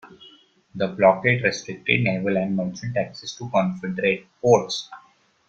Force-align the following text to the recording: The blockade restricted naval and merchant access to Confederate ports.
The 0.73 0.87
blockade 0.87 1.43
restricted 1.43 2.01
naval 2.03 2.35
and 2.35 2.55
merchant 2.55 2.97
access 2.97 3.35
to 3.35 3.47
Confederate 3.51 4.25
ports. 4.41 4.89